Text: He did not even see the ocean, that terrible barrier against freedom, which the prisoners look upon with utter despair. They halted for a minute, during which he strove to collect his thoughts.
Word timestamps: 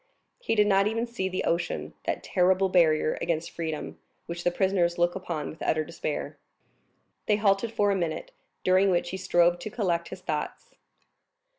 He 0.39 0.55
did 0.55 0.65
not 0.65 0.87
even 0.87 1.05
see 1.05 1.29
the 1.29 1.43
ocean, 1.43 1.93
that 2.05 2.23
terrible 2.23 2.69
barrier 2.69 3.19
against 3.21 3.51
freedom, 3.51 3.99
which 4.25 4.43
the 4.43 4.49
prisoners 4.49 4.97
look 4.97 5.13
upon 5.13 5.51
with 5.51 5.61
utter 5.61 5.83
despair. 5.83 6.39
They 7.27 7.35
halted 7.35 7.71
for 7.71 7.91
a 7.91 7.95
minute, 7.95 8.31
during 8.63 8.89
which 8.89 9.11
he 9.11 9.17
strove 9.17 9.59
to 9.59 9.69
collect 9.69 10.09
his 10.09 10.21
thoughts. 10.21 10.73